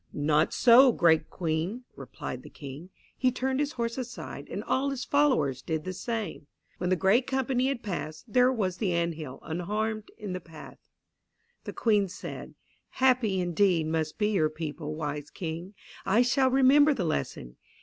"Not 0.13 0.51
so, 0.51 0.91
great 0.91 1.29
Queen," 1.29 1.83
replied 1.95 2.41
the 2.41 2.49
King. 2.49 2.89
He 3.15 3.31
turned 3.31 3.59
his 3.59 3.73
horse 3.73 3.99
aside 3.99 4.47
and 4.49 4.63
all 4.63 4.89
his 4.89 5.05
followers 5.05 5.61
did 5.61 5.83
the 5.83 5.93
same. 5.93 6.47
When 6.79 6.89
the 6.89 6.95
great 6.95 7.27
company 7.27 7.67
had 7.67 7.83
passed, 7.83 8.25
there 8.27 8.51
was 8.51 8.77
the 8.77 8.93
ant 8.93 9.13
hill 9.13 9.37
unharmed 9.43 10.09
in 10.17 10.33
the 10.33 10.39
path. 10.39 10.79
The 11.65 11.73
Queen 11.73 12.07
said, 12.07 12.55
"Happy, 12.93 13.39
indeed, 13.39 13.85
must 13.89 14.17
be 14.17 14.29
your 14.29 14.49
people, 14.49 14.95
wise 14.95 15.29
King. 15.29 15.75
I 16.03 16.23
shall 16.23 16.49
remember 16.49 16.95
the 16.95 17.05
lesson. 17.05 17.57